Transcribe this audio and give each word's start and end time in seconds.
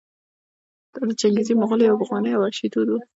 دا 0.93 1.01
د 1.09 1.11
چنګېزي 1.21 1.53
مغولو 1.61 1.87
یو 1.89 1.99
پخوانی 2.01 2.31
او 2.33 2.41
وحشي 2.43 2.67
دود 2.73 2.87
و. 2.91 2.95